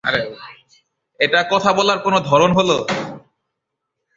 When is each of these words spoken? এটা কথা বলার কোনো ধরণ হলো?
এটা 1.19 1.39
কথা 1.51 1.71
বলার 1.73 1.99
কোনো 1.99 2.17
ধরণ 2.21 2.51
হলো? 2.53 2.77